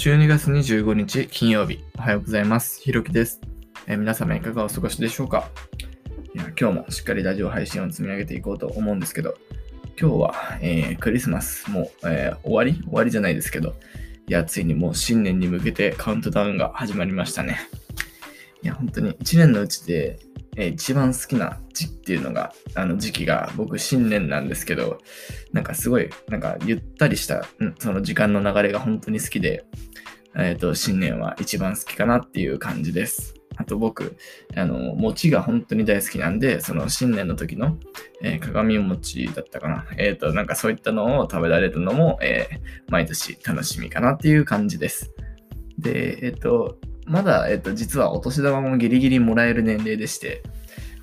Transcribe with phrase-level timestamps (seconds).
[0.00, 2.80] 12月25日金曜日、おはようございます。
[2.80, 3.38] ひろきです、
[3.86, 5.50] えー、皆様いかがお過ごしでしょうか？
[6.34, 9.34] いや今日もしっかりラジオ配信を積み上げていこうと思うんですけど、
[10.00, 12.82] 今日は、えー、クリスマスもう、えー、終わり？
[12.82, 13.74] 終わりじゃないですけど、
[14.26, 17.58] いや、ついにもう新年に向けてカウントダウンが始まりましたね。
[18.62, 20.18] いや、本当に1年のうちで
[20.56, 24.98] えー、一番好きな時っていうのが、あの時期が僕新年なんですけど、
[25.52, 27.44] なんかすごい、なんかゆったりした、
[27.78, 29.64] その時間の流れが本当に好きで、
[30.36, 33.34] えっ、ー、と、新年は一番好きかなっていう感じです。
[33.56, 34.16] あと僕、
[34.56, 37.78] あの、餅が本当に大好きなんで、その新年の時の、
[38.22, 39.86] えー、鏡餅だったかな。
[39.98, 45.12] えっ、ー、と、なんかそういったのを食べられるのも、えー、毎年楽しみかなっていう感じです。
[45.78, 46.78] で、えっ、と、
[47.10, 50.44] まだ、えっと、実はお年玉もギリギリもらえる年齢でして、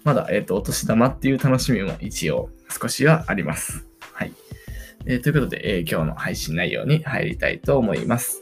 [0.06, 3.86] まだ、えっと、お年玉っていう楽しみも一応少しはあります。
[4.14, 4.32] はい。
[5.06, 8.42] えー、ということで、えー、今日の配信内容に入りたいと思います。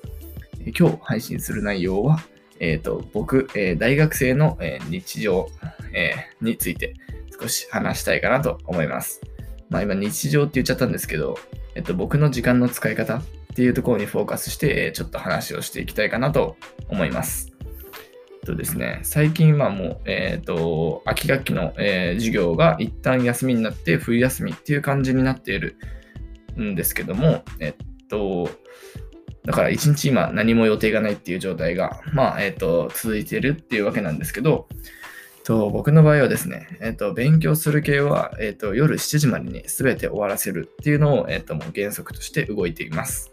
[0.61, 2.19] えー、今日配信する内容は、
[2.59, 5.49] えっ、と、僕、え大学生の、え日常、
[5.91, 6.93] えについて
[7.41, 9.21] 少し話したいかなと思います。
[9.69, 11.37] まあ今日常って言っちゃったんですけど、
[11.73, 13.23] えっと、僕の時間の使い方っ
[13.55, 16.55] ていうところにフォーカスして、えちょっと話をしていきたいかなと
[16.89, 17.54] 思います。
[18.45, 25.77] とですね、最近はもう、えっ、ー、と、秋学期の、えー、授業が一旦休みになって冬休みっていう感じになっている
[26.57, 28.49] んですけども、えっと、
[29.43, 34.67] だから一日今何も予定がないっていう状態が、まあ、えっと、続いているっていうわけなんですけど、
[35.43, 43.31] と僕の場合はですね、えっと、勉強する系は、えっと、夜7時までに全て終わらせるっていうのを、えっと、もう原則として動いています。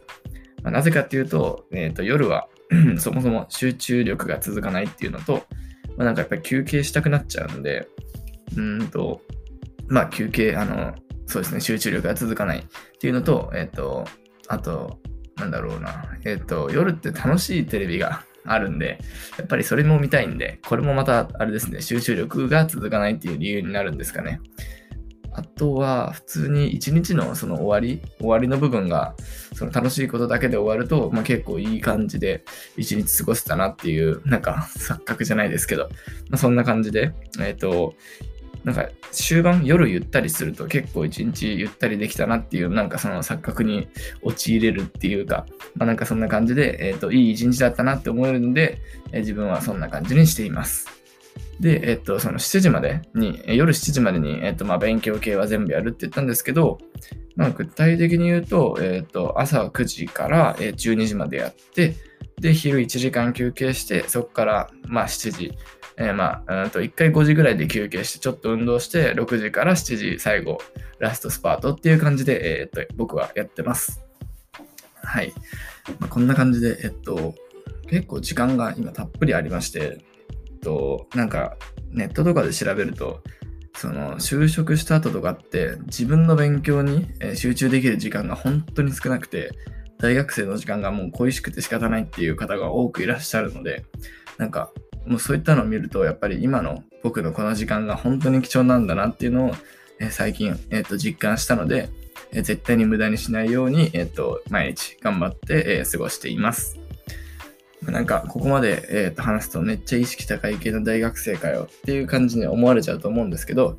[0.63, 2.49] まあ、なぜかっていうと、えっと、夜は
[2.99, 5.47] そもそも集中力が続かないっていうのと、
[5.97, 7.89] まあ、なんかやっぱり休憩したくなっちゃうので、
[8.57, 9.21] うんと、
[9.89, 10.95] まあ休憩、あの、
[11.27, 12.63] そうですね、集中力が続かないっ
[12.99, 14.07] ていうのと、えっ、ー、と、
[14.49, 14.99] あと、
[15.37, 18.99] なんだろうな、えっ、ー、と、夜って楽しいテレビが あるんで、
[19.39, 24.41] やっぱりそれも見たいんで、これもまた、あれですね、集中力が続かないっていう理由になるんですかね。
[25.35, 29.15] あとは、普通に一日のその終わり、終わりの部分が、
[29.55, 32.45] その楽しいことだけで終わると、まあ、結構いい感じで
[32.77, 35.89] 一日過ごせたなっていう、なんか錯覚じゃないですけど、
[36.29, 37.95] まあ、そんな感じで、えっ、ー、と、
[38.65, 43.89] なんか終盤夜ゆったりすると結構一日ゆったりできたなっていうなんかその錯覚に
[44.23, 48.79] 陥れるっていうか、まあ、なんかそんな感じで、えっ、ー、といい一日だったなって思えるので、
[49.11, 51.02] えー、自分はそんな感じにしています。
[51.61, 56.79] で、えっと、その7時までに、夜7時までに、えっと、まあ、勉強系は全部やるって言ったんですけど、
[57.37, 61.95] まあ、具体的に言うと、えっと、朝9時から12時までやって、
[62.41, 65.53] で、昼1時間休憩して、そこから、まあ、7時、
[65.97, 70.59] えー、まあ、うんと、1回5時ぐらいで休憩して、ちょっと運動して、6時から7時、最後、
[70.99, 74.03] ラストスパートっていう感じで、えっと、僕はやってます。
[75.03, 75.33] はい。
[76.01, 77.35] まあ、こんな感じで、えっと、
[77.89, 79.99] 結構時間が今たっぷりありまして、
[80.63, 81.57] と、なんか
[81.91, 83.23] ネットとかで調べると、
[83.75, 89.53] その就職した後とかって自分の勉強に集中できる時間が本当に少なくて、
[89.99, 93.85] 大学生の時間がもう恋しくて仕方ないっていう方が多くいらっしゃるので、
[94.39, 94.71] なんか
[95.07, 99.55] もうそういったのを見ると、やっぱり今の僕のこの時間が本当に貴重なんだなっていうのを、
[100.01, 101.89] え最近、えー、と実感したので、
[102.33, 106.82] え絶対に無駄にしないように、えー、と毎日頑張って、え過ごしています。
[107.91, 113.77] なんか、ここまで、えー、と話すとめっちゃ意識高い系の大学生かよっていう感じに思われちゃうと思うんですけど、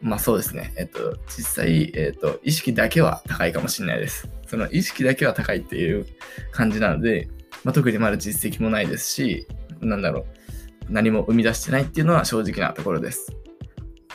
[0.00, 0.72] まあそうですね。
[0.76, 4.28] えっ、と、実際、えっ、と、意識だけは高いかもしれないです。
[4.46, 6.06] その意識だけは高いっていう
[6.52, 7.28] 感じなので、
[7.64, 9.46] まあ、特にまだ実績もないですし、
[9.80, 13.32] なんだろう、何も生み出してないっていうのは正直なところです。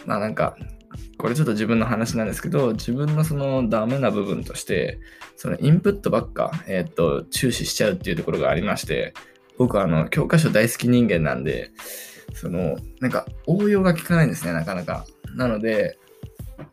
[0.06, 0.56] まあなんか、
[1.24, 5.00] これちょっと自分の話なんですけど、自分のそのダメな部分として、
[5.38, 9.14] そのインプットばっか、えっ、と、注視しちゃうっていうところがありまして、
[9.58, 11.72] 僕はあの、教科書大好き人間なんで、
[12.34, 15.06] その、なんか応用が効かないんですね、なかなか。
[15.38, 15.98] なので、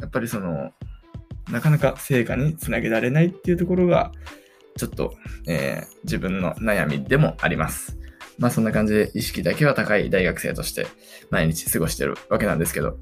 [0.01, 0.73] やっぱりその、
[1.53, 4.11] なかなか成果につなげられないっていうところが、
[4.77, 5.15] ちょっと、
[5.47, 7.97] えー、自分の悩みでもあります。
[8.41, 10.89] まあそんな感じで意識だけは高い大学生として
[11.31, 12.99] 毎日過ごしてるわけなんですけど、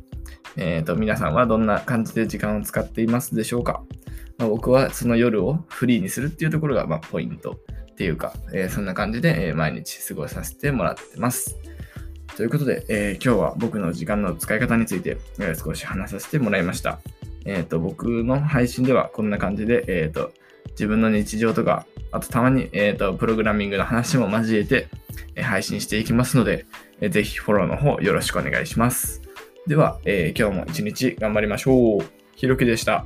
[0.57, 3.83] えっ、ー、と、皆さんはどんな感じで時間を使っていますでしょうか、
[4.39, 7.59] まあ、僕はその夜をフリーにするっていうところが、まあ、ポイント
[7.93, 11.57] っていうか、えー、そんな感じで、え、毎日過ごさせてもらってます。
[12.37, 17.01] ということで、え、今日は僕の時間の使い方について、え少し話させてもらいました。
[17.45, 20.33] えっ、と、僕の配信ではこんな感じで、えっ、と、
[20.71, 24.89] 自分の日常とか、あとたまに、えっ、と、プログラミングの話も交えて、
[25.35, 26.67] え配信していきますので、
[27.01, 29.28] えぜひフォローの方よろしくお願いします。
[29.69, 32.01] では、えー、今日も一日頑張りましょう。
[32.35, 33.05] ひろきでした。